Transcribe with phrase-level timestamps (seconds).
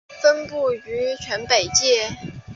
[0.19, 2.09] 分布于全北界。